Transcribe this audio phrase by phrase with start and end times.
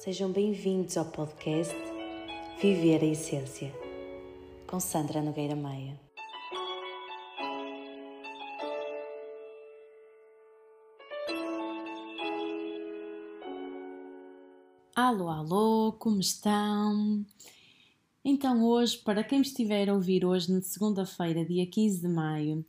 [0.00, 1.74] Sejam bem-vindos ao podcast
[2.58, 3.70] Viver a Essência,
[4.66, 6.00] com Sandra Nogueira Maia.
[14.96, 17.22] Alô, alô, como estão?
[18.24, 22.64] Então, hoje, para quem me estiver a ouvir hoje, na segunda-feira, dia 15 de maio,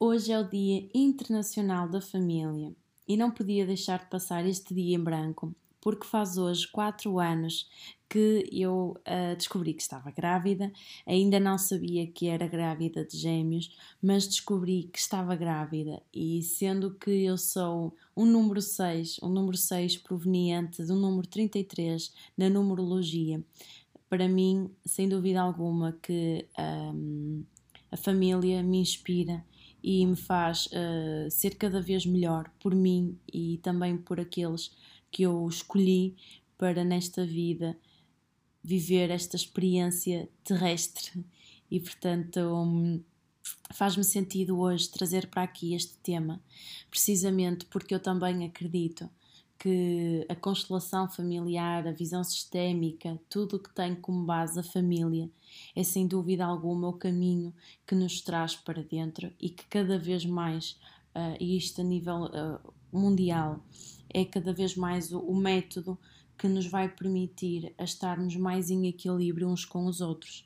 [0.00, 2.74] hoje é o Dia Internacional da Família
[3.06, 7.68] e não podia deixar de passar este dia em branco, porque faz hoje quatro anos
[8.08, 10.70] que eu uh, descobri que estava grávida.
[11.04, 16.00] Ainda não sabia que era grávida de gêmeos, mas descobri que estava grávida.
[16.14, 22.12] E sendo que eu sou um número 6, um número 6 proveniente do número 33
[22.36, 23.42] na numerologia,
[24.08, 26.46] para mim, sem dúvida alguma, que
[26.94, 27.42] um,
[27.90, 29.44] a família me inspira
[29.82, 34.70] e me faz uh, ser cada vez melhor por mim e também por aqueles
[35.12, 36.16] que eu escolhi
[36.58, 37.78] para nesta vida
[38.64, 41.24] viver esta experiência terrestre.
[41.70, 43.04] E portanto
[43.72, 46.40] faz-me sentido hoje trazer para aqui este tema
[46.90, 49.08] precisamente porque eu também acredito
[49.62, 55.30] que a constelação familiar, a visão sistémica, tudo o que tem como base a família,
[55.76, 57.54] é sem dúvida alguma o caminho
[57.86, 60.72] que nos traz para dentro e que cada vez mais,
[61.14, 63.64] uh, e isto a nível uh, mundial,
[64.12, 65.98] é cada vez mais o, o método
[66.38, 70.44] que nos vai permitir estarmos mais em equilíbrio uns com os outros.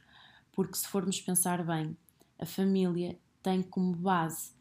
[0.53, 1.97] Porque se formos pensar bem,
[2.39, 4.53] a família tem como base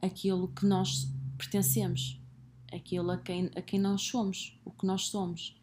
[0.00, 2.22] aquilo que nós pertencemos
[2.72, 5.54] aquilo a quem, a quem nós somos, o que nós somos.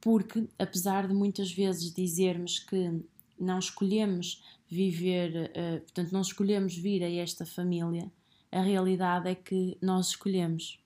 [0.00, 3.02] Porque, apesar de muitas vezes dizermos que
[3.38, 8.10] não escolhemos viver, uh, portanto, não escolhemos vir a esta família,
[8.50, 10.81] a realidade é que nós escolhemos.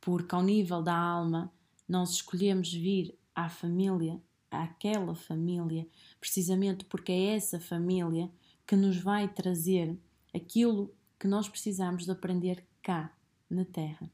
[0.00, 1.52] Porque, ao nível da alma,
[1.88, 4.20] nós escolhemos vir à família,
[4.50, 5.86] àquela família,
[6.18, 8.30] precisamente porque é essa família
[8.66, 9.98] que nos vai trazer
[10.34, 13.14] aquilo que nós precisamos de aprender cá
[13.48, 14.10] na Terra.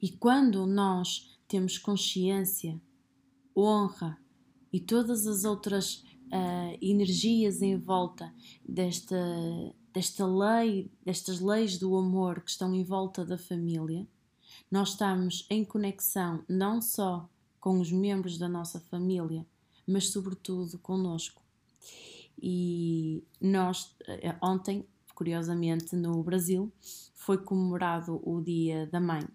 [0.00, 2.80] E quando nós temos consciência,
[3.56, 4.18] honra
[4.72, 8.34] e todas as outras uh, energias em volta
[8.68, 9.16] desta,
[9.92, 14.06] desta lei, destas leis do amor que estão em volta da família,
[14.70, 17.28] nós estamos em conexão não só
[17.60, 19.46] com os membros da nossa família,
[19.86, 21.42] mas sobretudo conosco.
[22.40, 26.70] E nós, eh, ontem, curiosamente, no Brasil,
[27.14, 29.26] foi comemorado o Dia da Mãe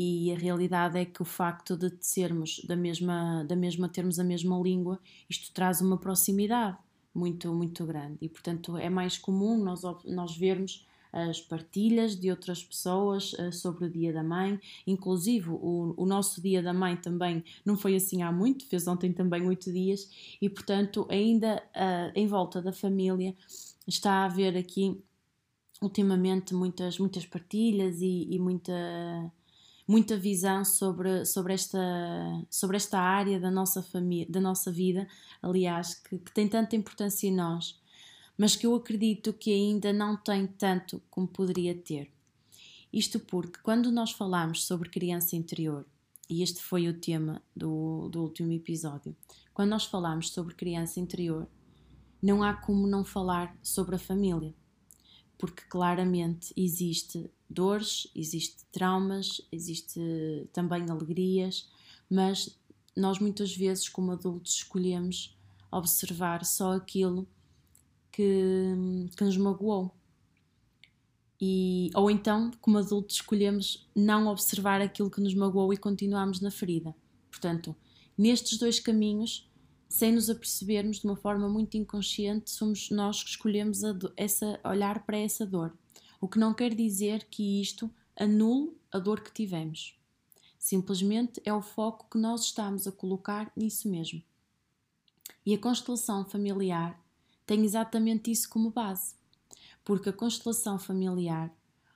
[0.00, 4.24] e a realidade é que o facto de sermos da mesma, da mesma termos a
[4.24, 6.78] mesma língua, isto traz uma proximidade
[7.12, 12.62] muito, muito grande e portanto é mais comum nós, nós vermos as partilhas de outras
[12.62, 17.42] pessoas uh, sobre o Dia da Mãe, inclusive o, o, nosso Dia da Mãe também
[17.64, 20.08] não foi assim há muito, fez ontem também oito dias,
[20.40, 23.34] e portanto, ainda uh, em volta da família
[23.86, 25.00] está a haver aqui
[25.80, 28.72] ultimamente muitas, muitas partilhas e, e muita
[29.88, 31.78] muita visão sobre, sobre, esta,
[32.50, 35.08] sobre esta área da nossa família, da nossa vida,
[35.40, 37.80] aliás, que, que tem tanta importância em nós,
[38.38, 42.08] mas que eu acredito que ainda não tem tanto como poderia ter.
[42.92, 45.84] Isto porque, quando nós falamos sobre criança interior,
[46.30, 49.16] e este foi o tema do, do último episódio,
[49.52, 51.48] quando nós falamos sobre criança interior,
[52.22, 54.54] não há como não falar sobre a família,
[55.36, 60.00] porque claramente existe dores, existe traumas, existe
[60.52, 61.68] também alegrias,
[62.08, 62.56] mas
[62.96, 65.36] nós muitas vezes, como adultos, escolhemos
[65.70, 67.28] observar só aquilo
[68.18, 69.94] que, que nos magoou.
[71.40, 76.50] E, ou então, como adultos, escolhemos não observar aquilo que nos magoou e continuamos na
[76.50, 76.92] ferida.
[77.30, 77.76] Portanto,
[78.16, 79.48] nestes dois caminhos,
[79.88, 83.82] sem nos apercebermos de uma forma muito inconsciente, somos nós que escolhemos
[84.16, 85.72] essa, olhar para essa dor.
[86.20, 87.88] O que não quer dizer que isto
[88.18, 89.96] anule a dor que tivemos.
[90.58, 94.20] Simplesmente é o foco que nós estamos a colocar nisso mesmo.
[95.46, 97.00] E a constelação familiar
[97.48, 99.14] tem exatamente isso como base,
[99.82, 101.50] porque a constelação familiar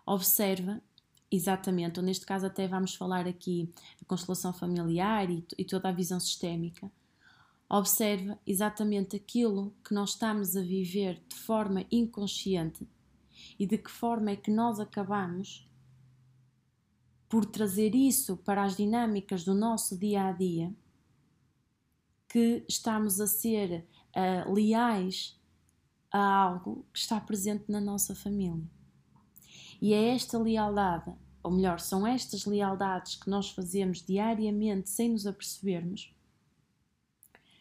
[0.06, 0.82] observa
[1.31, 3.70] exatamente, ou neste caso até vamos falar aqui
[4.00, 6.90] a constelação familiar e, e toda a visão sistémica,
[7.69, 12.88] observa exatamente aquilo que nós estamos a viver de forma inconsciente
[13.58, 15.69] e de que forma é que nós acabamos
[17.28, 20.75] por trazer isso para as dinâmicas do nosso dia a dia,
[22.26, 25.38] que estamos a ser uh, leais
[26.12, 28.68] a algo que está presente na nossa família.
[29.80, 31.12] E é esta lealdade
[31.42, 36.14] ou melhor, são estas lealdades que nós fazemos diariamente sem nos apercebermos,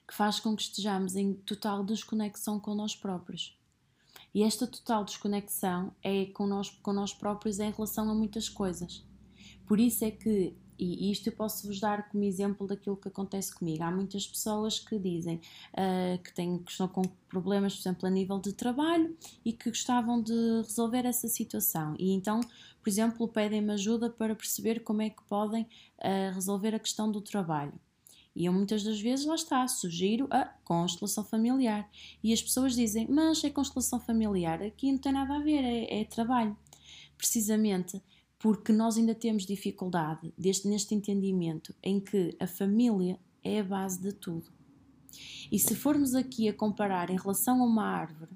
[0.07, 3.57] que faz com que estejamos em total desconexão com nós próprios.
[4.33, 9.03] E esta total desconexão é com nós, com nós próprios em relação a muitas coisas.
[9.65, 13.54] Por isso é que e isto eu posso vos dar como exemplo daquilo que acontece
[13.54, 13.83] comigo.
[13.83, 15.39] Há muitas pessoas que dizem
[15.74, 19.69] uh, que, têm, que estão com problemas, por exemplo, a nível de trabalho e que
[19.69, 20.33] gostavam de
[20.63, 21.95] resolver essa situação.
[22.00, 22.42] E então,
[22.81, 27.22] por exemplo, pedem-me ajuda para perceber como é que podem uh, resolver a questão do
[27.22, 27.74] trabalho.
[28.36, 31.88] E eu muitas das vezes, lá está, sugiro a constelação familiar.
[32.24, 36.01] E as pessoas dizem, mas é constelação familiar, aqui não tem nada a ver, é,
[36.01, 36.57] é trabalho.
[37.18, 38.01] Precisamente
[38.42, 44.02] porque nós ainda temos dificuldade deste, neste entendimento em que a família é a base
[44.02, 44.52] de tudo.
[45.52, 48.32] E se formos aqui a comparar em relação a uma árvore,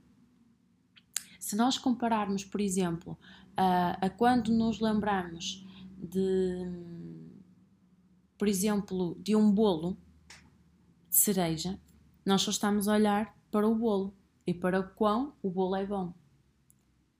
[1.40, 3.18] se nós compararmos, por exemplo,
[3.58, 5.66] a, a quando nos lembramos
[5.98, 6.70] de,
[8.38, 9.98] por exemplo, de um bolo
[11.10, 11.80] de cereja,
[12.24, 14.14] nós só estamos a olhar para o bolo
[14.46, 16.14] e para o quão o bolo é bom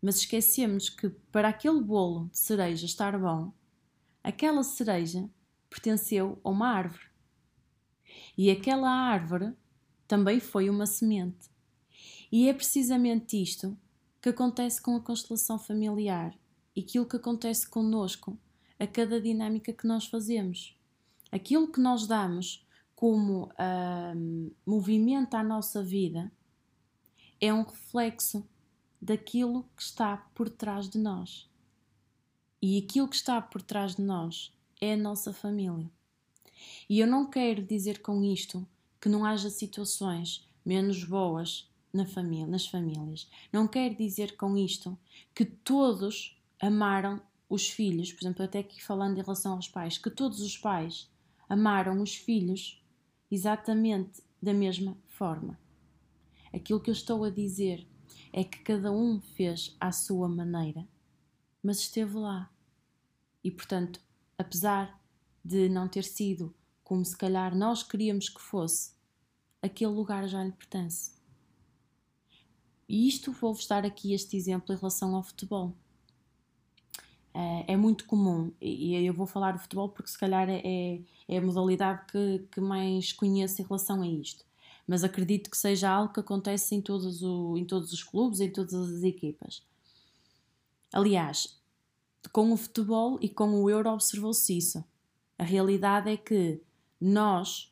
[0.06, 3.52] mas esquecemos que para aquele bolo de cereja estar bom,
[4.24, 5.28] aquela cereja
[5.68, 7.06] pertenceu a uma árvore.
[8.38, 9.52] E aquela árvore
[10.08, 11.50] também foi uma semente.
[12.32, 13.76] E é precisamente isto
[14.22, 16.38] que acontece com a constelação familiar
[16.76, 18.38] e aquilo que acontece conosco
[18.78, 20.80] a cada dinâmica que nós fazemos.
[21.32, 22.64] Aquilo que nós damos
[22.96, 26.32] como uh, movimento à nossa vida
[27.42, 28.48] é um reflexo
[29.02, 31.50] daquilo que está por trás de nós.
[32.62, 34.52] E aquilo que está por trás de nós
[34.82, 35.90] é a nossa família.
[36.90, 38.66] E eu não quero dizer com isto
[39.00, 43.30] que não haja situações menos boas na família, nas famílias.
[43.52, 44.98] Não quero dizer com isto
[45.34, 50.10] que todos amaram os filhos, por exemplo, até aqui falando em relação aos pais, que
[50.10, 51.10] todos os pais
[51.48, 52.82] amaram os filhos
[53.30, 55.60] exatamente da mesma forma.
[56.54, 57.86] Aquilo que eu estou a dizer
[58.38, 60.86] é que cada um fez à sua maneira,
[61.64, 62.52] mas esteve lá.
[63.42, 64.02] E portanto,
[64.38, 65.02] apesar
[65.42, 66.54] de não ter sido
[66.84, 68.92] como se calhar nós queríamos que fosse,
[69.62, 71.14] aquele lugar já lhe pertence.
[72.90, 75.74] E isto vou-vos dar aqui este exemplo em relação ao futebol.
[77.34, 81.38] É, é muito comum, e eu vou falar do futebol porque se calhar é, é
[81.38, 84.46] a modalidade que, que mais conheço em relação a isto
[84.88, 88.52] mas acredito que seja algo que acontece em todos, o, em todos os clubes, em
[88.52, 89.64] todas as equipas.
[90.94, 91.60] Aliás,
[92.32, 94.84] com o futebol e com o Euro observou-se isso.
[95.38, 96.62] A realidade é que
[97.00, 97.72] nós,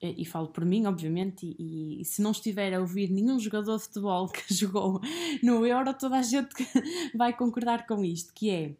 [0.00, 3.84] e falo por mim, obviamente, e, e, se não estiver a ouvir nenhum jogador de
[3.84, 5.00] futebol que jogou
[5.42, 6.54] no Euro, toda a gente
[7.14, 8.76] vai concordar com isto, que é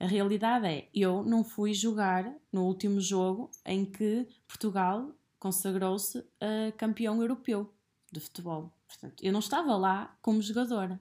[0.00, 6.24] a realidade é, eu não fui jogar no último jogo em que Portugal consagrou-se
[6.76, 7.72] campeão europeu
[8.12, 8.72] de futebol.
[8.86, 11.00] Portanto, eu não estava lá como jogadora.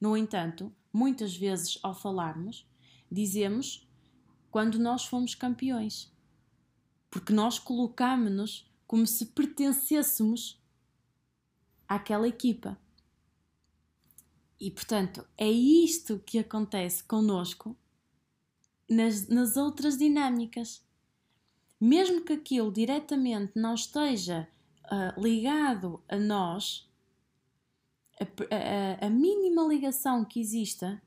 [0.00, 2.66] No entanto, muitas vezes ao falarmos,
[3.10, 3.86] dizemos
[4.50, 6.12] quando nós fomos campeões.
[7.10, 10.60] Porque nós colocámos-nos como se pertencêssemos
[11.86, 12.78] àquela equipa.
[14.58, 17.76] E portanto, é isto que acontece conosco
[18.88, 20.83] nas, nas outras dinâmicas
[21.80, 24.48] mesmo que aquilo diretamente não esteja
[24.84, 26.88] uh, ligado a nós,
[28.20, 31.02] a, a, a mínima ligação que exista,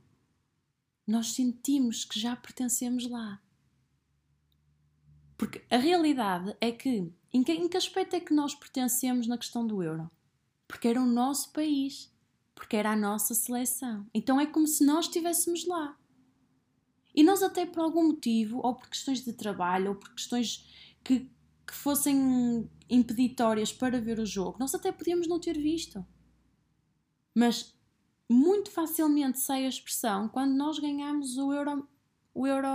[1.05, 3.41] nós sentimos que já pertencemos lá.
[5.37, 9.37] Porque a realidade é que em, que, em que aspecto é que nós pertencemos na
[9.37, 10.09] questão do euro?
[10.67, 12.11] Porque era o nosso país,
[12.55, 14.05] porque era a nossa seleção.
[14.13, 15.97] Então é como se nós estivéssemos lá.
[17.17, 20.69] E nós, até por algum motivo, ou por questões de trabalho, ou por questões
[21.03, 21.21] que,
[21.65, 26.05] que fossem impeditórias para ver o jogo, nós até podíamos não ter visto.
[27.33, 27.75] Mas
[28.29, 31.89] muito facilmente sai a expressão quando nós ganhamos o Euro,
[32.35, 32.67] o Euro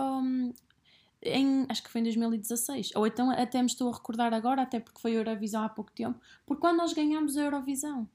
[1.22, 4.80] em, acho que foi em 2016, ou então até me estou a recordar agora, até
[4.80, 8.10] porque foi a Eurovisão há pouco tempo, por quando nós ganhamos a Eurovisão.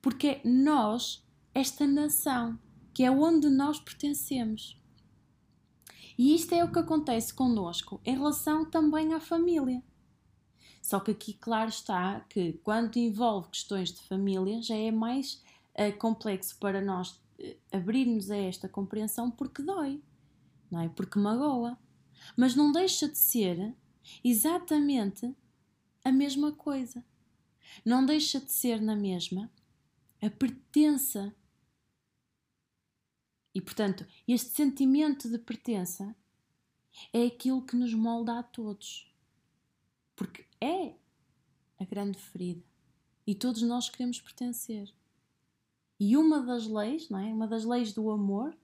[0.00, 2.56] Porque é nós, esta nação,
[2.94, 4.80] que é onde nós pertencemos.
[6.18, 9.82] E isto é o que acontece connosco em relação também à família.
[10.80, 15.42] Só que aqui, claro está que quando envolve questões de família já é mais
[15.74, 20.00] uh, complexo para nós uh, abrirmos a esta compreensão porque dói,
[20.70, 20.88] não é?
[20.88, 21.76] Porque magoa.
[22.36, 23.74] Mas não deixa de ser
[24.22, 25.34] exatamente
[26.04, 27.04] a mesma coisa.
[27.84, 29.50] Não deixa de ser na mesma
[30.22, 31.34] a pertença
[33.56, 36.14] e, portanto, este sentimento de pertença
[37.10, 39.10] É aquilo que nos molda a todos.
[40.14, 40.94] Porque é
[41.78, 42.62] a grande ferida.
[43.26, 44.92] E todos nós queremos pertencer.
[45.98, 47.32] E uma das leis, não é?
[47.32, 48.54] Uma das leis do amor,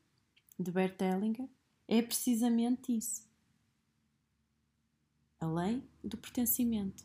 [0.58, 1.48] de Bert Hellinger,
[1.88, 3.26] é precisamente isso.
[5.40, 7.02] A lei do pertencimento.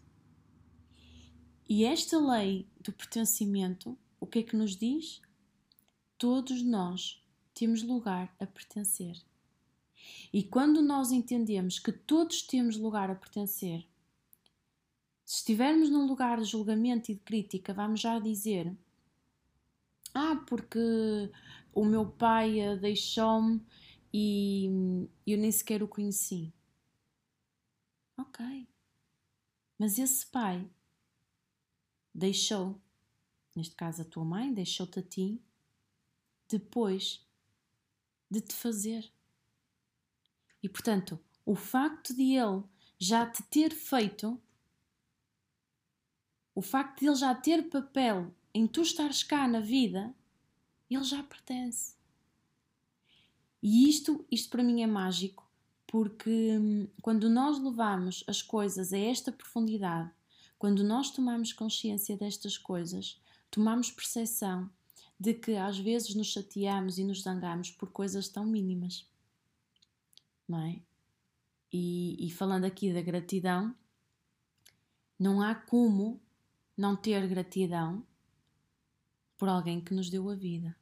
[1.70, 5.22] E esta lei do pertencimento, o que é que nos diz?
[6.18, 7.26] Todos nós
[7.58, 9.20] temos lugar a pertencer.
[10.32, 13.88] E quando nós entendemos que todos temos lugar a pertencer,
[15.26, 18.78] se estivermos num lugar de julgamento e de crítica, vamos já dizer:
[20.14, 20.80] Ah, porque
[21.74, 23.60] o meu pai deixou-me
[24.14, 24.70] e
[25.26, 26.54] eu nem sequer o conheci.
[28.16, 28.68] Ok.
[29.80, 30.70] Mas esse pai
[32.14, 32.80] deixou,
[33.56, 35.42] neste caso a tua mãe, deixou-te a ti,
[36.48, 37.27] depois
[38.30, 39.12] de te fazer.
[40.62, 42.64] E portanto, o facto de ele
[43.00, 44.40] já te ter feito
[46.58, 50.12] o facto de ele já ter papel em tu estares cá na vida,
[50.90, 51.94] ele já pertence.
[53.62, 55.48] E isto, isto para mim é mágico,
[55.86, 60.10] porque hum, quando nós levamos as coisas a esta profundidade,
[60.58, 64.68] quando nós tomamos consciência destas coisas, tomamos percepção
[65.20, 69.06] de que às vezes nos chateamos e nos zangamos por coisas tão mínimas.
[70.48, 70.80] Não é?
[71.72, 73.76] E, e falando aqui da gratidão,
[75.20, 76.22] não há como
[76.76, 78.06] não ter gratidão
[79.38, 80.76] por alguém que nos deu a vida.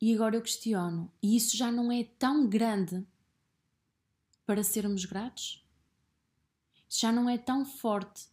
[0.00, 3.06] E agora eu questiono: e isso já não é tão grande
[4.44, 5.64] para sermos gratos?
[6.88, 8.28] Já não é tão forte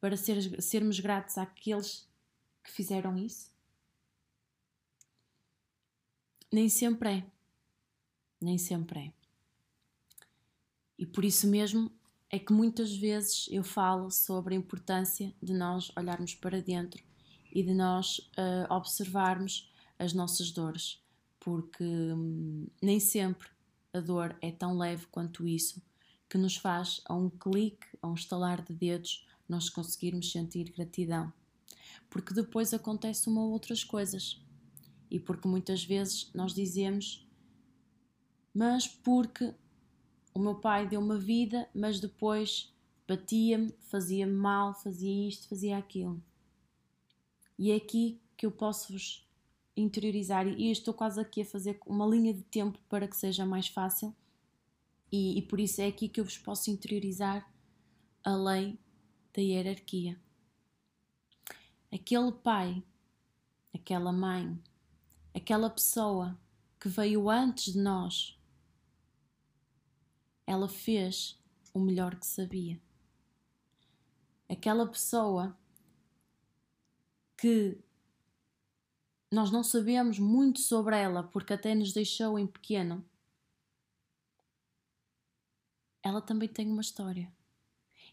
[0.00, 2.08] para ser, sermos gratos àqueles
[2.62, 3.55] que fizeram isso?
[6.52, 7.26] Nem sempre é.
[8.40, 9.12] Nem sempre é.
[10.98, 11.90] E por isso mesmo
[12.30, 17.02] é que muitas vezes eu falo sobre a importância de nós olharmos para dentro
[17.52, 21.00] e de nós uh, observarmos as nossas dores,
[21.40, 23.48] porque hum, nem sempre
[23.92, 25.80] a dor é tão leve quanto isso,
[26.28, 31.32] que nos faz, a um clique, a um estalar de dedos, nós conseguirmos sentir gratidão.
[32.10, 34.40] Porque depois acontece uma ou outras coisas.
[35.10, 37.26] E porque muitas vezes nós dizemos,
[38.52, 39.54] mas porque
[40.34, 42.74] o meu pai deu uma vida, mas depois
[43.06, 46.22] batia-me, fazia-me mal, fazia isto, fazia aquilo.
[47.58, 49.26] E é aqui que eu posso vos
[49.76, 53.68] interiorizar, e estou quase aqui a fazer uma linha de tempo para que seja mais
[53.68, 54.14] fácil,
[55.12, 57.50] e, e por isso é aqui que eu vos posso interiorizar
[58.24, 58.78] a lei
[59.34, 60.18] da hierarquia.
[61.92, 62.82] Aquele pai,
[63.74, 64.58] aquela mãe,
[65.36, 66.38] aquela pessoa
[66.80, 68.40] que veio antes de nós
[70.46, 71.38] ela fez
[71.74, 72.80] o melhor que sabia.
[74.48, 75.58] Aquela pessoa
[77.36, 77.78] que
[79.30, 83.04] nós não sabemos muito sobre ela porque até nos deixou em pequeno,
[86.02, 87.30] ela também tem uma história.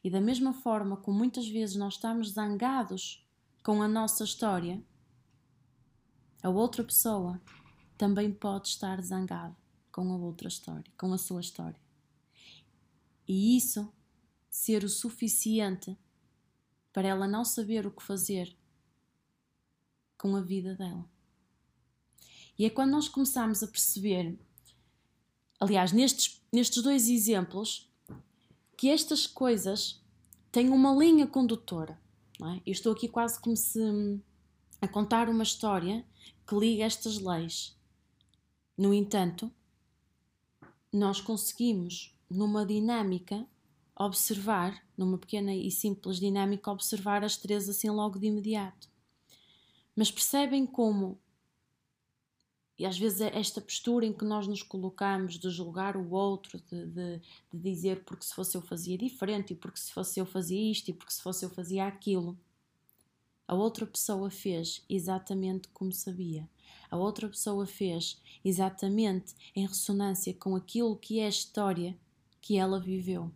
[0.04, 3.26] E da mesma forma como muitas vezes nós estamos zangados
[3.64, 4.84] com a nossa história,
[6.44, 7.42] a outra pessoa
[7.98, 9.56] também pode estar zangada
[9.92, 11.84] com a outra história, com a sua história
[13.28, 13.92] e isso
[14.50, 15.98] ser o suficiente
[16.92, 18.56] para ela não saber o que fazer
[20.18, 21.10] com a vida dela.
[22.58, 24.38] E é quando nós começamos a perceber,
[25.60, 27.90] aliás, nestes, nestes dois exemplos,
[28.78, 30.00] que estas coisas
[30.52, 32.00] têm uma linha condutora.
[32.42, 32.62] É?
[32.66, 33.80] Eu estou aqui quase como se
[34.80, 36.06] a contar uma história
[36.48, 37.78] que liga estas leis.
[38.78, 39.52] No entanto,
[40.92, 43.48] nós conseguimos numa dinâmica,
[43.96, 48.90] observar, numa pequena e simples dinâmica, observar as três assim logo de imediato.
[49.96, 51.20] Mas percebem como,
[52.78, 56.60] e às vezes é esta postura em que nós nos colocamos de julgar o outro,
[56.60, 57.22] de, de,
[57.54, 60.90] de dizer porque se fosse eu fazia diferente, e porque se fosse eu fazia isto,
[60.90, 62.38] e porque se fosse eu fazia aquilo.
[63.54, 66.50] A outra pessoa fez exatamente como sabia.
[66.90, 71.96] A outra pessoa fez exatamente em ressonância com aquilo que é a história
[72.42, 73.32] que ela viveu.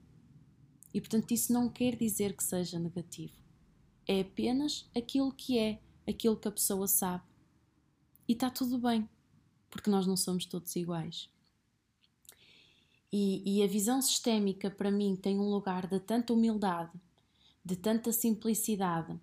[0.91, 3.35] E portanto, isso não quer dizer que seja negativo.
[4.07, 7.23] É apenas aquilo que é, aquilo que a pessoa sabe.
[8.27, 9.07] E está tudo bem,
[9.69, 11.29] porque nós não somos todos iguais.
[13.13, 16.99] E, e, a visão sistémica, para mim, tem um lugar de tanta humildade,
[17.63, 19.15] de tanta simplicidade,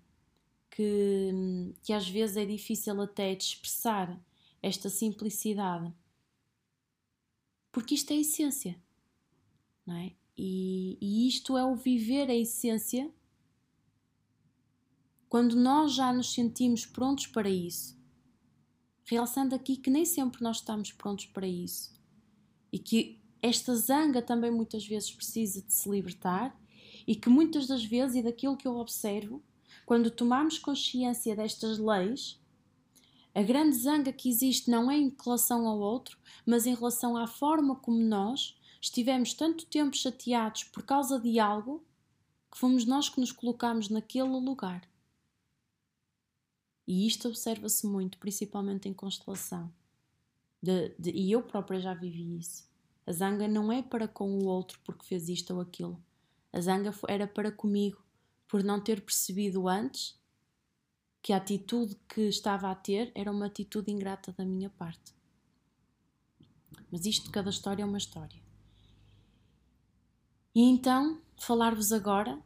[0.75, 4.21] que, que às vezes é difícil até de expressar
[4.61, 5.91] esta simplicidade.
[7.71, 8.83] Porque isto é a essência.
[9.85, 10.13] não é?
[10.37, 13.09] E, e isto é o viver a essência
[15.29, 17.97] quando nós já nos sentimos prontos para isso.
[19.05, 21.93] Realçando aqui que nem sempre nós estamos prontos para isso
[22.69, 26.59] e que esta zanga também muitas vezes precisa de se libertar
[27.07, 29.41] e que muitas das vezes, e daquilo que eu observo,
[29.85, 32.39] quando tomamos consciência destas leis,
[33.35, 37.27] a grande zanga que existe não é em relação ao outro, mas em relação à
[37.27, 41.83] forma como nós estivemos tanto tempo chateados por causa de algo
[42.51, 44.87] que fomos nós que nos colocamos naquele lugar.
[46.87, 49.71] E isto observa-se muito, principalmente em constelação.
[50.61, 52.69] De, de, e eu própria já vivi isso.
[53.05, 56.01] A zanga não é para com o outro porque fez isto ou aquilo.
[56.53, 58.04] A zanga era para comigo
[58.47, 60.19] por não ter percebido antes
[61.21, 65.15] que a atitude que estava a ter era uma atitude ingrata da minha parte.
[66.91, 68.39] Mas isto, cada história é uma história.
[70.53, 72.41] E então, falar-vos agora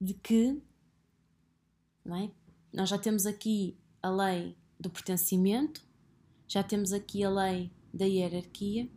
[0.00, 0.62] de que
[2.06, 2.30] é?
[2.72, 5.82] nós já temos aqui a lei do pertencimento,
[6.46, 8.88] já temos aqui a lei da hierarquia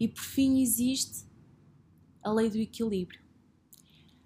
[0.00, 1.26] e por fim existe
[2.22, 3.21] a lei do equilíbrio.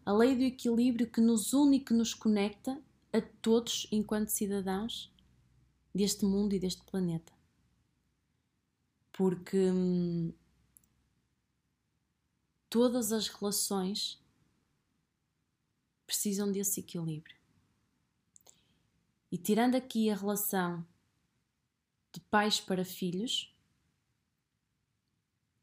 [0.07, 2.81] A lei do equilíbrio que nos une e que nos conecta
[3.13, 5.13] a todos enquanto cidadãos
[5.93, 7.33] deste mundo e deste planeta.
[9.13, 10.33] Porque hum,
[12.71, 14.23] todas as relações
[16.07, 17.37] precisam desse equilíbrio.
[19.33, 20.87] E tirando aqui a relação
[22.13, 23.53] de pais para filhos,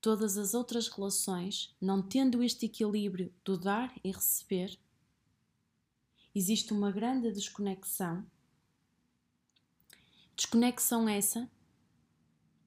[0.04, 4.78] todas as outras relações, não tendo este equilíbrio do dar e receber,
[6.36, 8.30] existe uma grande desconexão.
[10.36, 11.50] Desconexão essa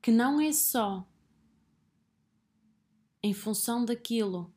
[0.00, 1.06] que não é só
[3.22, 4.50] em função daquilo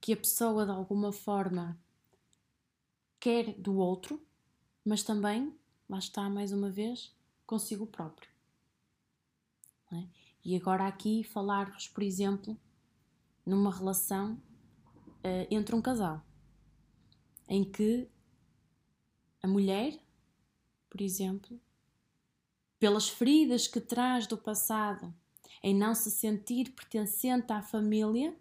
[0.00, 1.76] que a pessoa de alguma forma
[3.18, 4.24] quer do outro,
[4.84, 7.12] mas também, lá está mais uma vez,
[7.44, 8.31] consigo próprio.
[10.44, 12.58] E agora aqui falar-vos, por exemplo,
[13.46, 16.20] numa relação uh, entre um casal,
[17.48, 18.08] em que
[19.42, 19.98] a mulher,
[20.90, 21.60] por exemplo,
[22.78, 25.14] pelas feridas que traz do passado,
[25.62, 28.36] em não se sentir pertencente à família,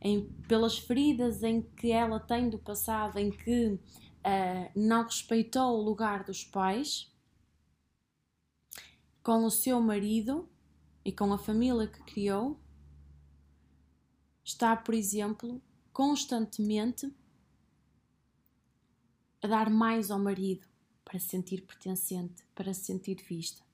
[0.00, 3.80] em, pelas feridas em que ela tem do passado, em que uh,
[4.76, 7.10] não respeitou o lugar dos pais,
[9.24, 10.46] com o seu marido
[11.02, 12.60] e com a família que criou,
[14.44, 17.10] está, por exemplo, constantemente
[19.42, 20.66] a dar mais ao marido
[21.02, 23.64] para se sentir pertencente, para se sentir vista.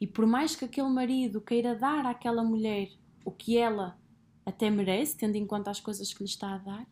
[0.00, 2.90] E por mais que aquele marido queira dar àquela mulher
[3.24, 3.96] o que ela
[4.44, 6.90] até merece, tendo em conta as coisas que lhe está a dar,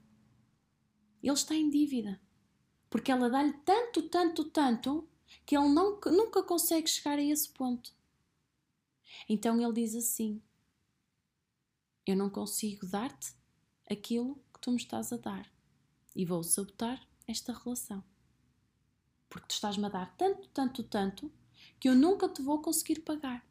[1.21, 2.21] ele está em dívida.
[2.89, 5.09] Porque ela dá-lhe tanto, tanto, tanto,
[5.45, 7.95] que ele não, nunca consegue chegar a esse ponto.
[9.29, 10.43] Então ele diz assim:
[12.07, 13.35] Eu não consigo dar-te
[13.91, 15.53] aquilo que tu me estás a dar
[16.15, 18.03] e vou sabotar esta relação.
[19.29, 21.33] Porque tu estás-me a dar tanto, tanto, tanto
[21.81, 23.45] que eu nunca te vou conseguir pagar.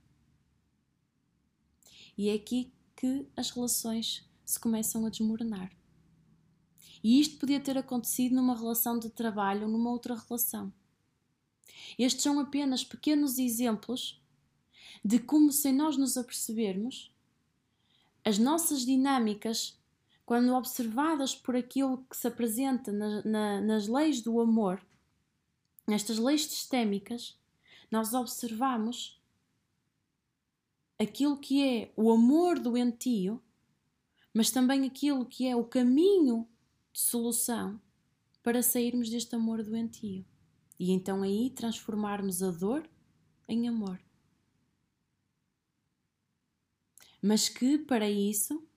[2.18, 5.72] E é aqui que as relações se começam a desmoronar.
[7.04, 10.72] E isto podia ter acontecido numa relação de trabalho ou numa outra relação.
[11.98, 14.22] Estes são apenas pequenos exemplos
[15.04, 17.12] de como, sem nós nos apercebermos,
[18.24, 19.78] as nossas dinâmicas,
[20.26, 24.82] quando observadas por aquilo que se apresenta na, na, nas leis do amor,
[25.88, 27.38] nestas leis sistémicas,
[27.90, 29.20] nós observamos
[31.00, 33.42] aquilo que é o amor doentio,
[34.34, 36.48] mas também aquilo que é o caminho
[36.94, 37.82] de solução
[38.44, 40.26] para sairmos deste amor doentio
[40.82, 42.90] e então aí transformarmos a dor
[43.48, 44.02] em amor.
[47.22, 48.68] Mas que para isso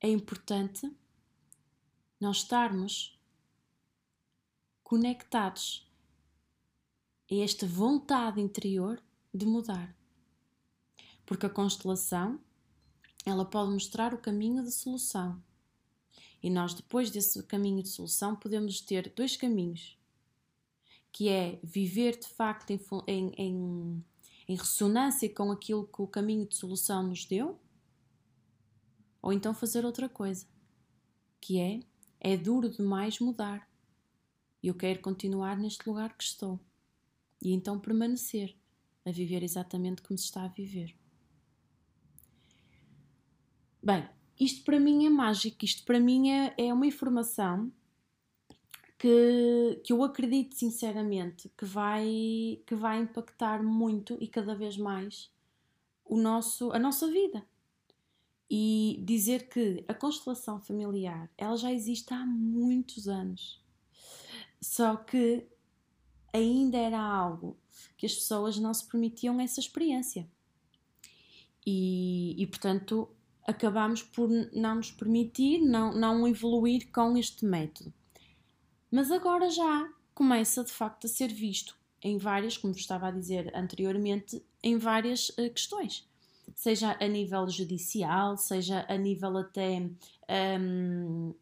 [0.00, 0.90] é importante
[2.18, 3.20] nós estarmos
[4.82, 5.86] conectados
[7.30, 8.98] a esta vontade interior
[9.34, 9.94] de mudar.
[11.26, 12.40] Porque a constelação
[13.26, 15.44] ela pode mostrar o caminho de solução.
[16.42, 19.99] E nós, depois desse caminho de solução, podemos ter dois caminhos
[21.12, 24.04] que é viver de facto em, em, em,
[24.48, 27.58] em ressonância com aquilo que o caminho de solução nos deu,
[29.22, 30.46] ou então fazer outra coisa,
[31.40, 31.80] que é
[32.20, 33.66] é duro demais mudar.
[34.62, 36.60] Eu quero continuar neste lugar que estou.
[37.42, 38.54] E então permanecer.
[39.06, 40.94] a viver exatamente como se está a viver.
[43.82, 44.06] Bem,
[44.38, 47.72] isto para mim é mágico, isto para mim é, é uma informação
[49.00, 55.30] que, que eu acredito sinceramente que vai, que vai impactar muito e cada vez mais
[56.04, 57.42] o nosso, a nossa vida.
[58.50, 63.64] E dizer que a constelação familiar ela já existe há muitos anos.
[64.60, 65.46] Só que
[66.30, 67.56] ainda era algo
[67.96, 70.28] que as pessoas não se permitiam essa experiência.
[71.66, 73.08] E, e portanto,
[73.48, 77.94] acabamos por não nos permitir, não, não evoluir com este método.
[78.90, 83.50] Mas agora já começa de facto a ser visto em várias, como estava a dizer
[83.54, 86.08] anteriormente, em várias uh, questões.
[86.54, 89.88] Seja a nível judicial, seja a nível até
[90.58, 91.34] um,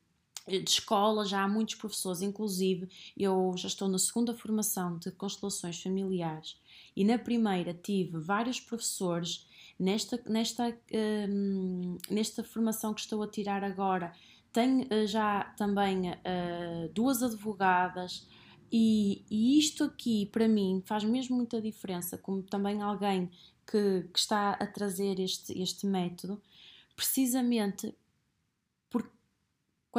[0.47, 5.83] de escola, já há muitos professores, inclusive eu já estou na segunda formação de constelações
[5.83, 6.57] familiares
[6.97, 9.47] e na primeira tive vários professores.
[9.79, 10.77] Nesta, nesta,
[11.31, 14.13] um, nesta formação que estou a tirar agora,
[14.53, 18.27] tenho uh, já também uh, duas advogadas,
[18.71, 23.31] e, e, isto aqui para mim faz mesmo muita diferença, como também alguém
[23.67, 26.43] que, que está a trazer este, este método,
[26.95, 27.95] precisamente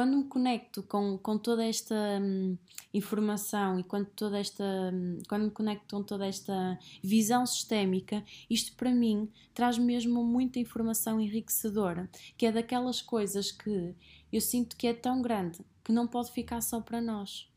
[0.00, 2.56] quando me conecto com, com toda esta hum,
[2.94, 8.74] informação e quando, toda esta, hum, quando me conecto com toda esta visão sistémica, isto
[8.76, 13.94] para mim traz mesmo muita informação enriquecedora, que é daquelas coisas que
[14.32, 17.48] eu sinto que é tão grande que não pode ficar só para nós.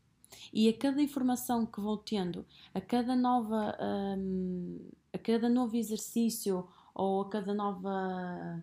[0.52, 3.76] E a cada informação que vou tendo, a cada nova,
[4.18, 4.78] hum,
[5.12, 8.62] a cada novo exercício ou a cada nova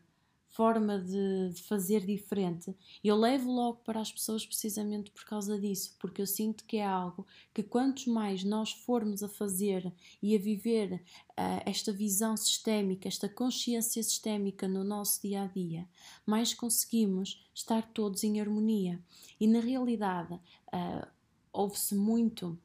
[0.51, 5.95] forma de, de, fazer diferente, eu levo logo para as pessoas precisamente por causa disso,
[5.97, 10.39] porque eu sinto que é algo que quantos mais nós formos a fazer e a
[10.39, 10.93] viver
[11.31, 15.87] uh, esta visão sistémica, esta consciência sistémica no nosso dia a dia,
[16.25, 19.01] mais conseguimos estar todos em harmonia.
[19.39, 21.07] E na realidade, uh,
[21.53, 22.59] ouve-se muito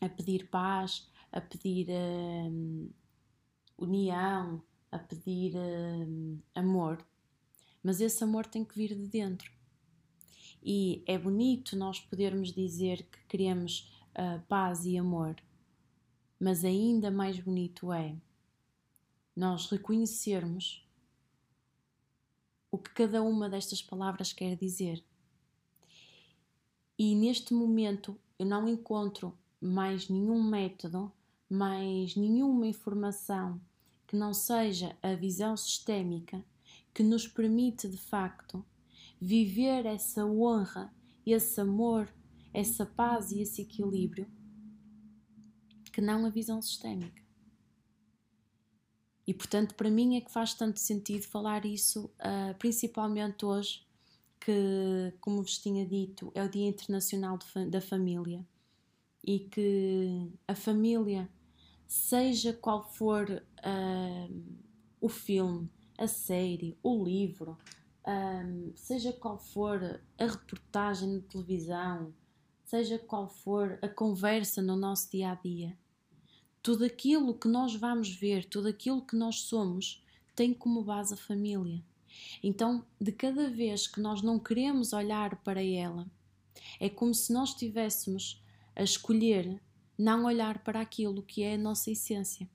[0.00, 2.90] a pedir paz, a pedir uh,
[3.78, 7.04] união, a pedir uh, amor,
[7.82, 9.52] mas esse amor tem que vir de dentro.
[10.62, 15.36] E é bonito nós podermos dizer que queremos uh, paz e amor,
[16.40, 18.16] mas ainda mais bonito é
[19.36, 20.84] nós reconhecermos
[22.70, 25.02] o que cada uma destas palavras quer dizer.
[26.98, 31.12] E neste momento eu não encontro mais nenhum método,
[31.48, 33.60] mais nenhuma informação
[34.08, 36.42] que não seja a visão sistémica
[36.94, 38.64] que nos permite de facto
[39.20, 40.92] viver essa honra,
[41.24, 42.12] esse amor,
[42.52, 44.26] essa paz e esse equilíbrio,
[45.92, 47.22] que não a visão sistémica.
[49.26, 53.86] E portanto, para mim é que faz tanto sentido falar isso, uh, principalmente hoje,
[54.40, 58.46] que, como vos tinha dito, é o Dia Internacional da Família
[59.22, 61.28] e que a família
[61.88, 64.42] seja qual for uh,
[65.00, 67.56] o filme, a série, o livro,
[68.06, 72.14] um, seja qual for a reportagem na televisão,
[72.66, 75.76] seja qual for a conversa no nosso dia a dia,
[76.62, 80.04] tudo aquilo que nós vamos ver, tudo aquilo que nós somos,
[80.36, 81.82] tem como base a família.
[82.42, 86.06] Então, de cada vez que nós não queremos olhar para ela,
[86.78, 88.42] é como se nós estivéssemos
[88.76, 89.62] a escolher
[89.98, 92.48] não olhar para aquilo que é a nossa essência.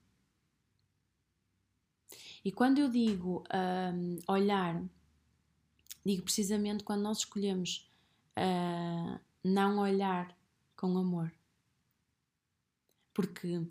[2.46, 4.82] E quando eu digo um, olhar,
[6.06, 7.90] digo precisamente quando nós escolhemos
[8.38, 10.36] uh, não olhar
[10.76, 11.32] com amor.
[13.14, 13.62] Porque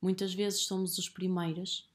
[0.00, 1.90] muitas vezes somos os primeiros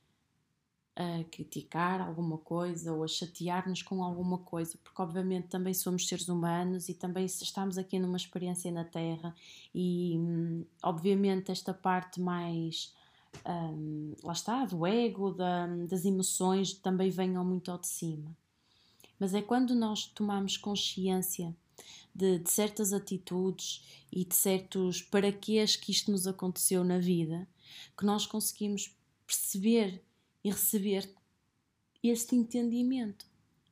[0.99, 6.27] a criticar alguma coisa ou a chatear-nos com alguma coisa, porque obviamente também somos seres
[6.27, 9.33] humanos e também estamos aqui numa experiência na Terra
[9.73, 12.93] e hum, obviamente esta parte mais
[13.47, 18.35] um, lá está, do ego, da, das emoções também venham muito ao de cima.
[19.17, 21.55] Mas é quando nós tomamos consciência
[22.13, 27.47] de, de certas atitudes e de certos para que isto nos aconteceu na vida,
[27.97, 28.93] que nós conseguimos
[29.25, 30.03] perceber
[30.43, 31.09] e receber
[32.03, 33.25] este entendimento.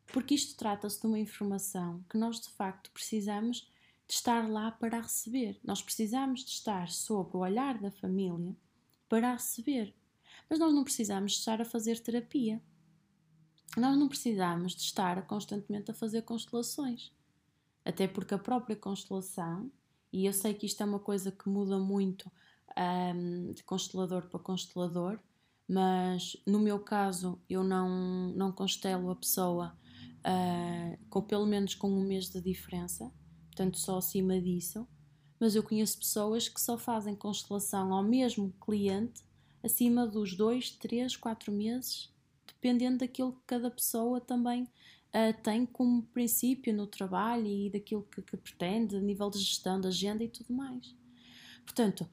[0.08, 3.70] Porque isto trata-se de uma informação que nós de facto precisamos
[4.08, 5.60] de estar lá para receber.
[5.64, 8.56] Nós precisamos de estar sob o olhar da família
[9.10, 9.94] para receber.
[10.50, 12.62] Mas nós não precisamos de estar a fazer terapia.
[13.76, 17.12] Nós não precisamos de estar constantemente a fazer constelações.
[17.84, 19.72] Até porque a própria constelação,
[20.12, 22.32] e eu sei que isto é uma coisa que muda muito
[22.78, 25.20] um, de constelador para constelador,
[25.68, 29.78] mas no meu caso eu não, não constelo a pessoa
[30.20, 33.12] uh, com pelo menos com um mês de diferença,
[33.48, 34.88] portanto só acima disso.
[35.40, 39.22] Mas eu conheço pessoas que só fazem constelação ao mesmo cliente
[39.62, 42.12] acima dos 2, 3, 4 meses,
[42.48, 48.22] dependendo daquilo que cada pessoa também uh, tem como princípio no trabalho e daquilo que,
[48.22, 50.96] que pretende, a nível de gestão da agenda e tudo mais.
[51.64, 52.08] Portanto,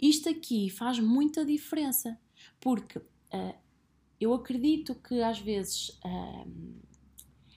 [0.00, 2.18] isto aqui faz muita diferença,
[2.60, 3.54] porque uh,
[4.20, 6.78] eu acredito que às vezes uh,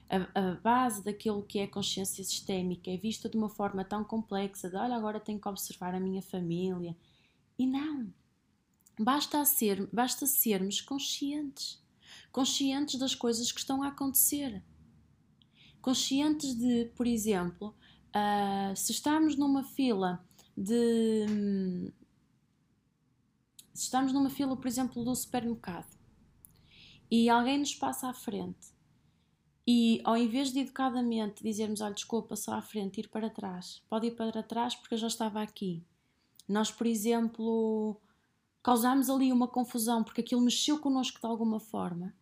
[0.10, 4.70] a, a, base daquilo que é consciência sistémica é vista de uma forma tão complexa,
[4.70, 6.96] de olha, agora tenho que observar a minha família.
[7.58, 8.14] E não.
[9.00, 11.82] Basta, ser, basta sermos conscientes.
[12.32, 14.64] Conscientes das coisas que estão a acontecer.
[15.82, 17.76] Conscientes de, por exemplo,
[18.10, 20.24] uh, se estamos numa fila
[20.56, 21.92] de.
[23.74, 25.98] Se estamos numa fila, por exemplo, do supermercado
[27.10, 28.74] e alguém nos passa à frente
[29.66, 34.08] e ao invés de educadamente dizermos, olha, desculpa, só à frente, ir para trás, pode
[34.08, 35.86] ir para trás porque eu já estava aqui.
[36.48, 38.02] Nós, por exemplo,
[38.62, 42.14] causámos ali uma confusão porque aquilo mexeu connosco de alguma forma.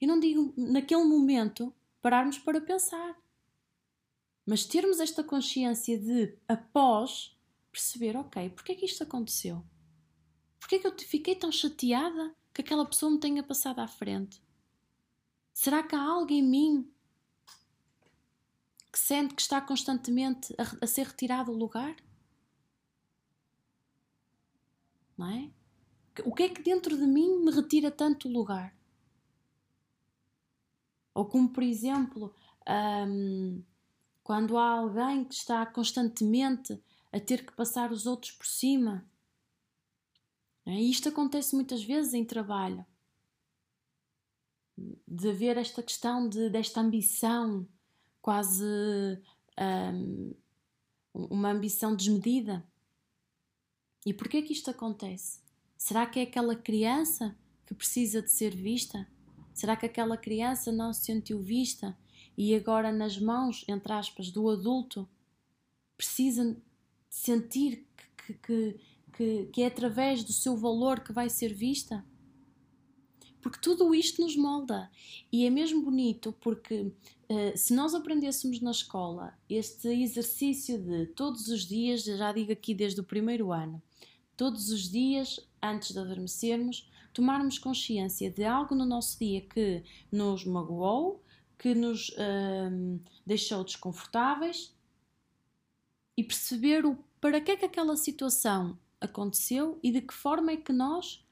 [0.00, 3.16] Eu não digo naquele momento pararmos para pensar.
[4.44, 7.36] Mas termos esta consciência de, após,
[7.70, 9.64] perceber, ok, porque é que isto aconteceu?
[10.72, 14.42] Porquê é que eu fiquei tão chateada que aquela pessoa me tenha passado à frente?
[15.52, 16.90] Será que há algo em mim
[18.90, 21.94] que sente que está constantemente a, a ser retirado o lugar?
[25.18, 25.50] Não é?
[26.24, 28.74] O que é que dentro de mim me retira tanto o lugar?
[31.12, 32.34] Ou como, por exemplo,
[33.06, 33.62] um,
[34.24, 36.82] quando há alguém que está constantemente
[37.12, 39.06] a ter que passar os outros por cima.
[40.66, 40.80] É?
[40.80, 42.84] Isto acontece muitas vezes em trabalho.
[45.06, 47.68] De haver esta questão de, desta ambição,
[48.20, 48.64] quase
[49.94, 50.34] um,
[51.12, 52.64] uma ambição desmedida.
[54.04, 55.40] E porquê que isto acontece?
[55.76, 59.06] Será que é aquela criança que precisa de ser vista?
[59.52, 61.96] Será que aquela criança não se sentiu vista
[62.36, 65.08] e agora nas mãos, entre aspas, do adulto,
[65.96, 66.56] precisa
[67.08, 67.86] sentir
[68.26, 68.80] que, que,
[69.16, 72.04] que, que é através do seu valor que vai ser vista?
[73.40, 74.90] Porque tudo isto nos molda.
[75.32, 81.48] E é mesmo bonito porque uh, se nós aprendêssemos na escola este exercício de todos
[81.48, 83.82] os dias, já digo aqui desde o primeiro ano,
[84.36, 90.44] todos os dias, antes de adormecermos, tomarmos consciência de algo no nosso dia que nos
[90.44, 91.22] magoou,
[91.58, 92.10] que nos
[92.70, 94.74] hum, deixou desconfortáveis
[96.16, 100.56] e perceber o para que é que aquela situação aconteceu e de que forma é
[100.56, 101.26] que nós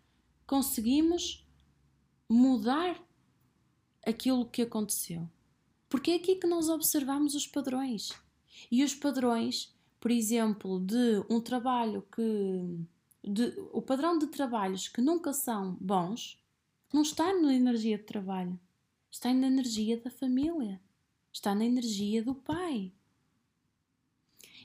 [0.46, 1.46] conseguimos
[2.28, 3.00] mudar
[4.06, 5.28] aquilo que aconteceu.
[5.88, 8.12] Porque é aqui que nós observamos os padrões.
[8.70, 12.86] E os padrões, por exemplo, de um trabalho que.
[13.22, 16.42] De, o padrão de trabalhos que nunca são bons
[16.92, 18.58] não está na energia de trabalho
[19.10, 20.80] está na energia da família,
[21.32, 22.92] está na energia do pai.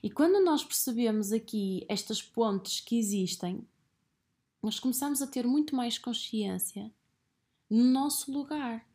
[0.05, 3.67] E quando nós percebemos aqui estas pontes que existem,
[4.61, 6.91] nós começamos a ter muito mais consciência
[7.67, 8.87] no nosso lugar.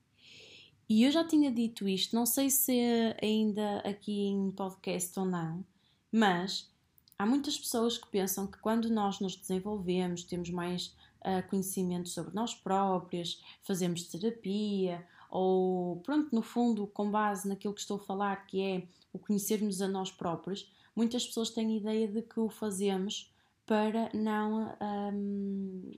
[0.88, 2.72] E eu já tinha dito isto, não sei se
[3.20, 5.64] ainda aqui em podcast ou não,
[6.12, 6.70] mas
[7.18, 12.32] há muitas pessoas que pensam que quando nós nos desenvolvemos, temos mais uh, conhecimento sobre
[12.32, 18.46] nós próprios, fazemos terapia ou pronto, no fundo, com base naquilo que estou a falar,
[18.46, 20.70] que é o conhecermos a nós próprios,
[21.00, 23.32] muitas pessoas têm ideia de que o fazemos
[23.64, 24.76] para não
[25.14, 25.92] um,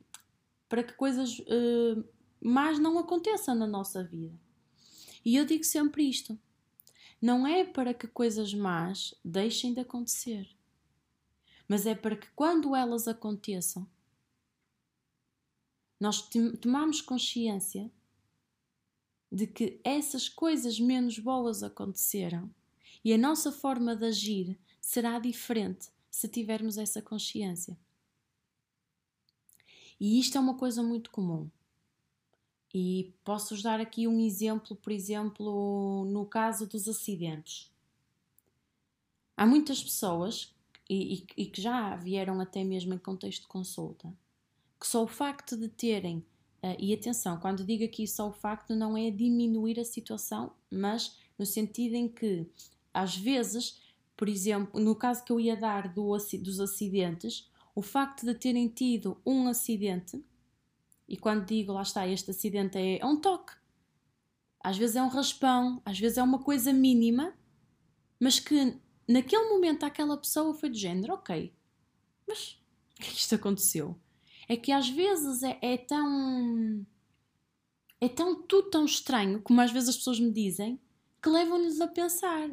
[0.69, 2.05] para que coisas uh,
[2.41, 4.39] más não aconteçam na nossa vida.
[5.25, 6.39] E eu digo sempre isto:
[7.21, 10.49] não é para que coisas más deixem de acontecer,
[11.67, 13.85] mas é para que quando elas aconteçam,
[15.99, 16.29] nós
[16.61, 17.91] tomamos consciência
[19.33, 22.49] de que essas coisas menos boas aconteceram
[23.05, 27.79] e a nossa forma de agir será diferente se tivermos essa consciência.
[29.99, 31.49] E isto é uma coisa muito comum.
[32.75, 37.71] E posso-vos dar aqui um exemplo, por exemplo, no caso dos acidentes.
[39.37, 40.55] Há muitas pessoas,
[40.91, 44.13] e, e, e que já vieram até mesmo em contexto de consulta,
[44.79, 46.27] que só o facto de terem
[46.65, 51.19] Uh, e atenção, quando digo aqui só o facto, não é diminuir a situação, mas
[51.37, 52.47] no sentido em que,
[52.95, 53.82] às vezes,
[54.23, 58.69] por exemplo, no caso que eu ia dar do, dos acidentes, o facto de terem
[58.69, 60.25] tido um acidente
[61.09, 63.53] E quando digo, lá está, este acidente é, é um toque.
[64.61, 67.37] Às vezes é um raspão, às vezes é uma coisa mínima,
[68.21, 71.53] mas que naquele momento aquela pessoa foi do género, ok,
[72.25, 73.99] mas o que é que isto aconteceu?
[74.49, 76.87] É que às vezes é, é tão.
[78.01, 80.81] É tão tudo tão estranho, como às vezes as pessoas me dizem,
[81.21, 82.49] que levam-nos a pensar.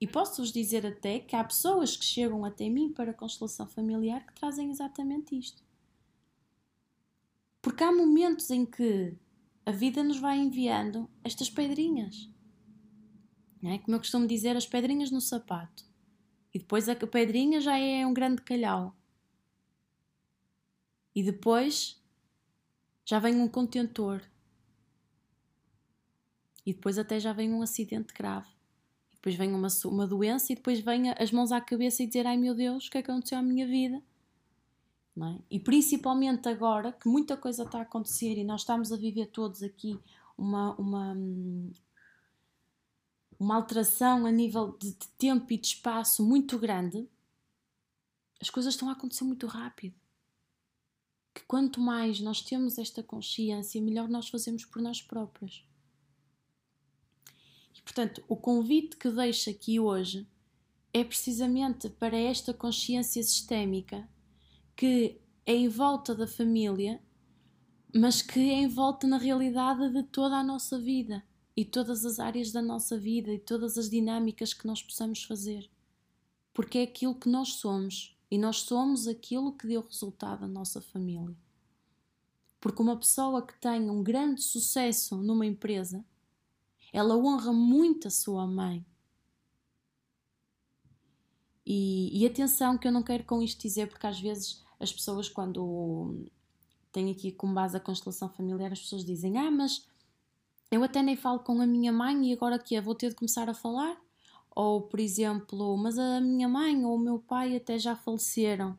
[0.00, 4.24] E posso-vos dizer até que há pessoas que chegam até mim para a constelação familiar
[4.24, 5.62] que trazem exatamente isto.
[7.60, 9.16] Porque há momentos em que
[9.66, 12.30] a vida nos vai enviando estas pedrinhas.
[13.62, 13.78] É?
[13.78, 15.84] Como eu costumo dizer, as pedrinhas no sapato.
[16.54, 18.96] E depois a pedrinha já é um grande calhau.
[21.14, 22.00] E depois
[23.04, 24.22] já vem um contentor.
[26.64, 28.57] E depois até já vem um acidente grave.
[29.18, 32.36] Depois vem uma, uma doença e depois vem as mãos à cabeça e dizer: Ai
[32.36, 34.02] meu Deus, o que é que aconteceu à minha vida?
[35.20, 35.38] É?
[35.50, 39.64] E principalmente agora que muita coisa está a acontecer e nós estamos a viver todos
[39.64, 39.98] aqui
[40.36, 41.16] uma, uma,
[43.38, 47.08] uma alteração a nível de, de tempo e de espaço muito grande,
[48.40, 49.96] as coisas estão a acontecer muito rápido.
[51.34, 55.66] Que quanto mais nós temos esta consciência, melhor nós fazemos por nós próprios.
[57.88, 60.28] Portanto, o convite que deixo aqui hoje
[60.92, 64.06] é precisamente para esta consciência sistémica
[64.76, 67.02] que é em volta da família,
[67.94, 71.24] mas que é em volta na realidade de toda a nossa vida
[71.56, 75.70] e todas as áreas da nossa vida e todas as dinâmicas que nós possamos fazer.
[76.52, 80.82] Porque é aquilo que nós somos e nós somos aquilo que deu resultado à nossa
[80.82, 81.34] família.
[82.60, 86.04] Porque uma pessoa que tem um grande sucesso numa empresa,
[86.92, 88.84] ela honra muito a sua mãe.
[91.64, 95.28] E, e atenção, que eu não quero com isto dizer, porque às vezes as pessoas,
[95.28, 96.26] quando
[96.90, 99.86] têm aqui como base a constelação familiar, as pessoas dizem: Ah, mas
[100.70, 102.80] eu até nem falo com a minha mãe e agora que é?
[102.80, 104.00] Vou ter de começar a falar?
[104.50, 108.76] Ou, por exemplo, mas a minha mãe ou o meu pai até já faleceram.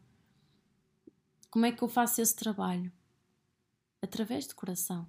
[1.49, 2.91] Como é que eu faço esse trabalho?
[4.01, 5.07] Através do coração.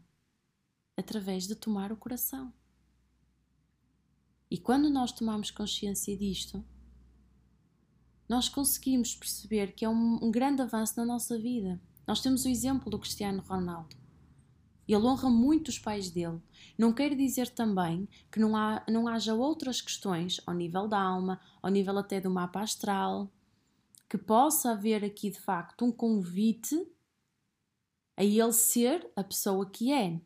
[0.97, 2.53] Através de tomar o coração.
[4.51, 6.65] E quando nós tomamos consciência disto,
[8.29, 11.81] nós conseguimos perceber que é um, um grande avanço na nossa vida.
[12.07, 13.97] Nós temos o exemplo do Cristiano Ronaldo.
[14.89, 16.41] Ele honra muito os pais dele.
[16.77, 21.41] Não quer dizer também que não, há, não haja outras questões ao nível da alma,
[21.63, 23.33] ao nível até do mapa astral,
[24.09, 26.75] que possa haver aqui de facto um convite
[28.17, 30.21] a ele ser a pessoa que é,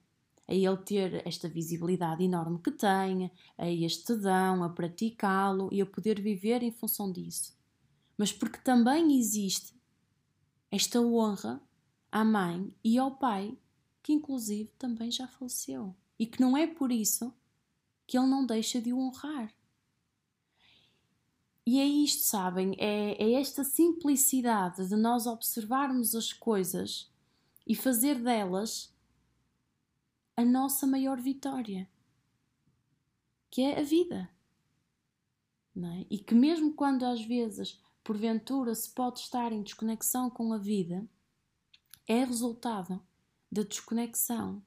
[0.46, 5.86] a ele ter esta visibilidade enorme que tem, a este dão, a praticá-lo e a
[5.86, 7.56] poder viver em função disso.
[8.16, 9.74] Mas porque também existe
[10.70, 11.60] esta honra
[12.10, 13.56] à mãe e ao pai
[14.02, 15.96] que inclusive também já faleceu.
[16.18, 17.34] E que não é por isso
[18.06, 19.52] que ele não deixa de o honrar.
[21.66, 22.76] E é isto, sabem?
[22.78, 27.10] É, é esta simplicidade de nós observarmos as coisas
[27.66, 28.93] e fazer delas
[30.36, 31.88] a nossa maior vitória,
[33.50, 34.28] que é a vida.
[35.76, 36.06] É?
[36.08, 41.08] E que, mesmo quando às vezes, porventura, se pode estar em desconexão com a vida,
[42.06, 43.02] é resultado
[43.50, 44.62] da desconexão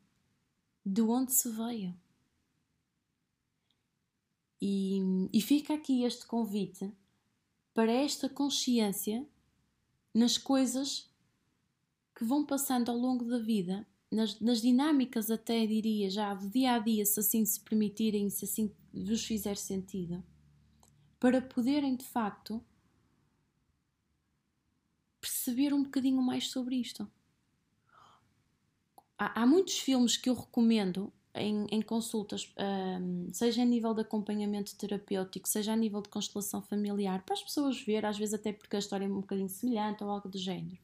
[0.85, 1.95] de onde se veio.
[4.61, 4.99] E,
[5.31, 6.91] e fica aqui este convite
[7.73, 9.25] para esta consciência
[10.13, 11.09] nas coisas
[12.15, 16.73] que vão passando ao longo da vida, nas, nas, dinâmicas, até diria já do dia
[16.73, 20.23] a dia, se assim se permitirem, se assim vos fizer sentido,
[21.19, 22.63] para poderem de facto
[25.19, 27.09] perceber um bocadinho mais sobre isto
[29.17, 32.51] há, há muitos filmes que eu recomendo em, em consultas,
[33.01, 37.43] um, seja a nível de acompanhamento terapêutico, seja a nível de constelação familiar, para as
[37.43, 40.37] pessoas ver, às vezes até porque a história é um bocadinho semelhante ou algo do
[40.37, 40.77] género.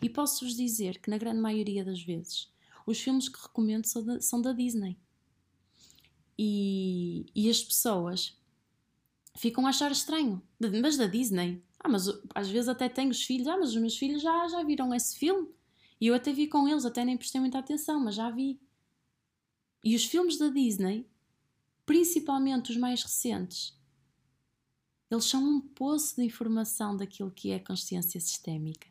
[0.00, 2.50] E posso-vos dizer que, na grande maioria das vezes,
[2.86, 4.98] os filmes que recomendo são da, são da Disney.
[6.38, 8.38] E, e as pessoas
[9.36, 10.42] ficam a achar estranho.
[10.80, 11.62] Mas da Disney?
[11.78, 13.46] Ah, mas às vezes até tenho os filhos.
[13.46, 15.48] Ah, mas os meus filhos já, já viram esse filme?
[16.00, 18.60] E eu até vi com eles, até nem prestei muita atenção, mas já vi.
[19.84, 21.06] E os filmes da Disney,
[21.86, 23.76] principalmente os mais recentes,
[25.10, 28.88] eles são um poço de informação daquilo que é consciência sistémica.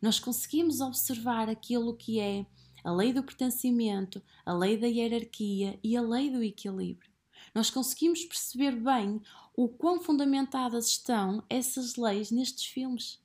[0.00, 2.46] Nós conseguimos observar aquilo que é
[2.84, 7.10] a lei do pertencimento, a lei da hierarquia e a lei do equilíbrio.
[7.54, 9.22] Nós conseguimos perceber bem
[9.56, 13.18] o quão fundamentadas estão essas leis nestes filmes.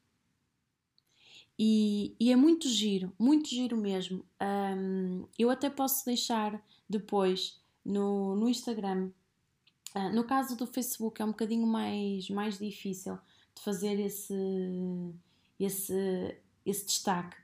[1.58, 4.26] E, e, é muito giro, muito giro mesmo.
[4.42, 9.12] Um, eu até posso deixar depois no, no Instagram.
[9.94, 13.18] Uh, no caso do Facebook é um bocadinho mais, mais difícil
[13.54, 14.34] de fazer esse,
[15.60, 17.36] esse, esse destaque.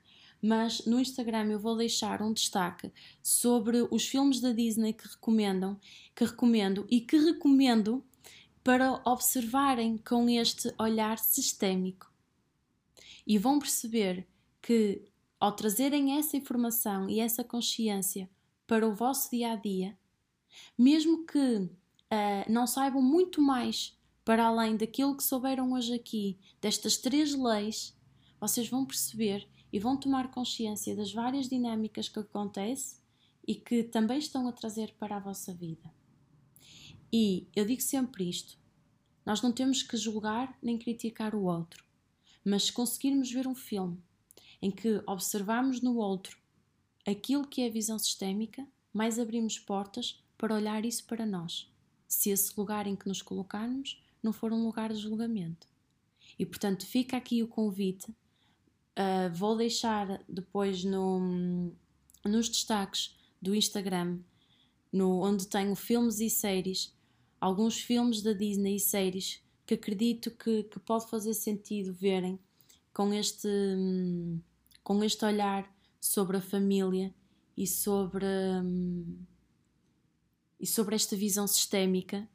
[0.46, 5.76] Mas no Instagram eu vou deixar um destaque sobre os filmes da Disney que recomendam,
[6.16, 8.06] que recomendo e que recomendo
[8.64, 12.14] para observarem com este olhar sistémico.
[13.26, 14.28] E vão perceber
[14.62, 15.02] que
[15.39, 18.30] ao trazerem essa informação e essa consciência
[18.68, 19.98] para o vosso dia a dia,
[20.78, 21.72] mesmo que uh,
[22.48, 27.98] não saibam muito mais para além daquilo que souberam hoje aqui, destas três leis,
[28.39, 32.97] vocês vão perceber e vão tomar consciência das várias dinâmicas que acontecem
[33.45, 35.93] e que também estão a trazer para a vossa vida.
[37.11, 38.57] E eu digo sempre isto:
[39.26, 41.84] nós não temos que julgar nem criticar o outro,
[42.41, 44.01] mas se conseguirmos ver um filme
[44.61, 46.38] em que observamos no outro
[47.05, 51.69] aquilo que é a visão sistémica, mais abrimos portas para olhar isso para nós,
[52.07, 55.67] se esse lugar em que nos colocarmos não for um lugar de julgamento.
[56.39, 58.15] E portanto, fica aqui o convite.
[58.98, 61.72] Uh, vou deixar depois no,
[62.24, 64.20] nos destaques do Instagram,
[64.91, 66.93] no, onde tenho filmes e séries,
[67.39, 72.39] alguns filmes da Disney e séries que acredito que, que pode fazer sentido verem
[72.93, 73.50] com este,
[74.84, 75.70] com este olhar
[76.00, 77.14] sobre a família
[77.58, 78.26] e sobre,
[80.60, 82.28] e sobre esta visão sistémica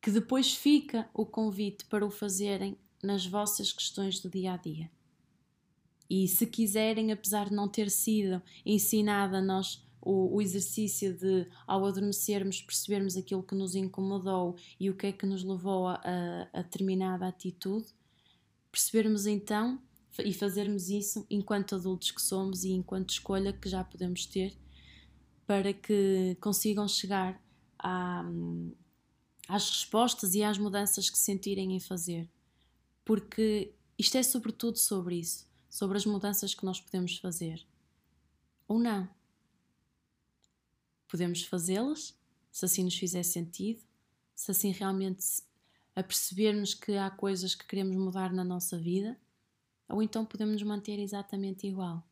[0.00, 4.90] que depois fica o convite para o fazerem nas vossas questões do dia a dia.
[6.10, 11.46] E se quiserem, apesar de não ter sido ensinada a nós o, o, exercício de,
[11.66, 16.00] ao adormecermos, percebermos aquilo que nos incomodou e o que é que nos levou a,
[16.52, 17.86] a, determinada atitude,
[18.72, 19.80] percebermos então
[20.24, 24.56] e fazermos isso enquanto adultos que somos e enquanto escolha que já podemos ter
[25.46, 27.40] para que consigam chegar
[27.78, 28.24] a,
[29.48, 32.28] às respostas e às mudanças que sentirem em fazer.
[33.04, 37.64] Porque isto é sobretudo sobre isso, sobre as mudanças que nós podemos fazer.
[38.66, 39.08] Ou não.
[41.08, 42.14] Podemos fazê-las,
[42.50, 43.80] se assim nos fizer sentido,
[44.34, 45.24] se assim realmente
[45.94, 49.18] apercebermos que há coisas que queremos mudar na nossa vida,
[49.88, 52.06] ou então podemos nos manter exatamente igual.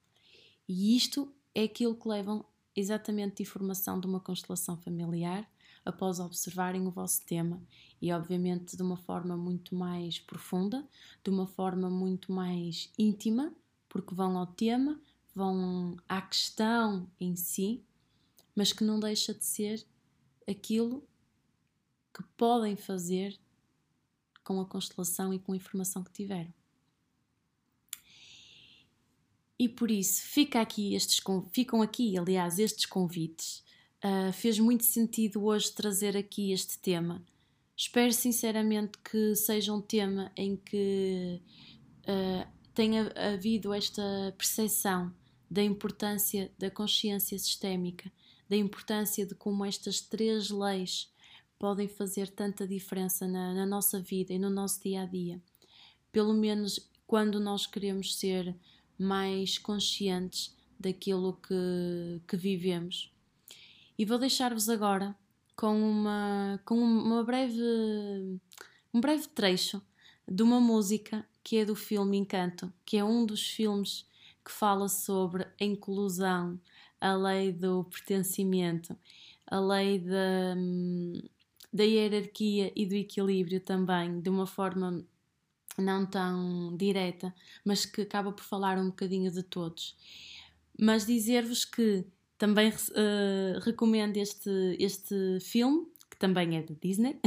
[0.69, 2.45] E isto é aquilo que levam
[2.75, 5.49] exatamente de informação de uma constelação familiar
[5.89, 7.63] após observarem o vosso tema
[8.01, 10.87] e, obviamente, de uma forma muito mais profunda,
[11.25, 13.55] de uma forma muito mais íntima,
[13.89, 15.01] porque vão ao tema,
[15.35, 17.83] vão à questão em si,
[18.55, 19.83] mas que não deixa de ser
[20.47, 21.03] aquilo
[22.13, 23.41] que podem fazer
[24.45, 26.53] com a constelação e com a informação que tiveram.
[29.59, 33.67] E por isso fica aqui estes, ficam aqui, aliás, estes convites
[34.05, 37.25] Uh, fez muito sentido hoje trazer aqui este tema.
[37.77, 41.43] Espero sinceramente que seja um tema em que
[42.05, 44.03] uh, tenha havido esta
[44.37, 45.13] percepção
[45.51, 48.13] da importância da consciência sistémica,
[48.49, 51.13] da importância de como estas três leis
[51.59, 55.43] podem fazer tanta diferença na, na nossa vida e no nosso dia a dia.
[56.13, 58.55] Pelo menos quando nós queremos ser
[58.97, 63.13] mais conscientes daquilo que, que vivemos.
[63.99, 65.13] E vou deixar-vos agora
[65.57, 67.61] com uma com uma breve
[68.95, 69.83] um breve trecho
[70.27, 74.07] de uma música que é do filme Encanto, que é um dos filmes
[74.45, 76.61] que fala sobre a inclusão,
[77.01, 78.97] a lei do pertencimento,
[79.47, 80.55] a lei da,
[81.73, 85.05] da hierarquia e do equilíbrio também, de uma forma
[85.77, 87.35] não tão direta,
[87.65, 89.97] mas que acaba por falar um bocadinho de todos.
[90.79, 92.07] Mas dizer-vos que
[92.39, 97.21] também uh, recomendo este, este filme, que também é de Disney,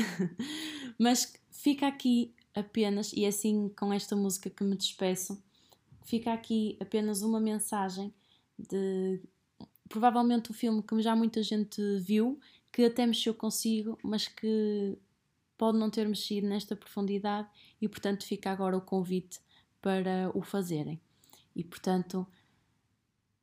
[0.97, 5.43] mas fica aqui apenas, e é assim com esta música que me despeço,
[6.05, 8.14] fica aqui apenas uma mensagem
[8.57, 9.22] de
[9.89, 12.39] provavelmente um filme que já muita gente viu,
[12.72, 14.97] que até mexeu consigo, mas que
[15.57, 17.47] pode não ter mexido nesta profundidade
[17.80, 19.39] e portanto fica agora o convite
[19.82, 20.99] para o fazerem.
[21.53, 22.26] E portanto,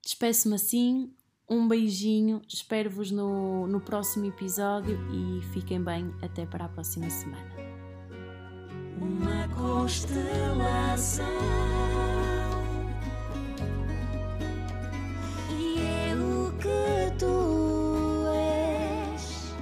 [0.03, 1.13] despeço-me assim,
[1.49, 7.49] um beijinho, espero-vos no, no próximo episódio e fiquem bem até para a próxima semana.
[9.01, 11.25] Uma constelação
[15.51, 18.27] e é o que tu
[19.15, 19.55] és,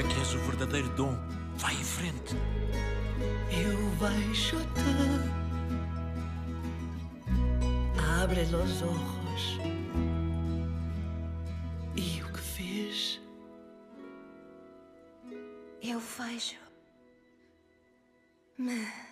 [0.00, 1.29] é que és o verdadeiro dom.
[1.60, 2.34] Vai em frente.
[3.50, 4.80] Eu vejo-te.
[8.22, 9.58] Abre os ojos.
[11.94, 13.20] E o que fiz?
[15.82, 16.56] Eu vejo.
[18.56, 19.09] Me